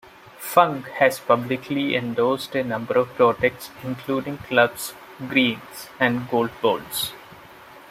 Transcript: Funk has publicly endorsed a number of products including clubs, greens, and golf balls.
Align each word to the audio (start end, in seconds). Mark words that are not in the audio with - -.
Funk 0.39 0.87
has 0.97 1.19
publicly 1.19 1.95
endorsed 1.95 2.55
a 2.55 2.63
number 2.63 2.95
of 2.95 3.09
products 3.13 3.69
including 3.83 4.39
clubs, 4.39 4.95
greens, 5.29 5.89
and 5.99 6.27
golf 6.27 6.49
balls. 6.59 7.13